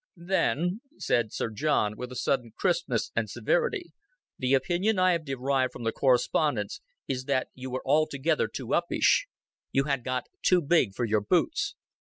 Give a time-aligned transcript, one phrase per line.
[0.17, 3.91] "Then," said Sir John, with a sudden crispness and severity,
[4.39, 9.27] "the opinion I have derived from the correspondence is that you were altogether too uppish.
[9.71, 11.75] You had got too big for your boots."